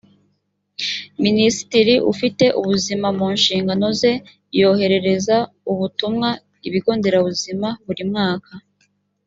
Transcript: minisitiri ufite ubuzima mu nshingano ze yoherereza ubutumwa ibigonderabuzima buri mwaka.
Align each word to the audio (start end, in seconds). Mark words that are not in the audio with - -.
minisitiri 1.23 1.93
ufite 2.11 2.45
ubuzima 2.61 3.07
mu 3.17 3.27
nshingano 3.37 3.87
ze 3.99 4.13
yoherereza 4.59 5.37
ubutumwa 5.71 6.29
ibigonderabuzima 6.67 7.67
buri 7.85 8.03
mwaka. 8.11 8.53